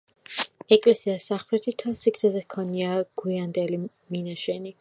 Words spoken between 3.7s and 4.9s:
მინაშენი.